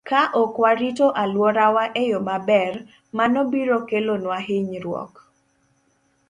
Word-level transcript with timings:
Ka 0.09 0.21
ok 0.41 0.53
warito 0.63 1.07
alworawa 1.23 1.83
e 2.01 2.03
yo 2.11 2.19
maber, 2.27 2.73
mano 3.17 3.39
biro 3.51 3.77
kelonwa 3.89 4.37
hinyruok. 4.47 5.13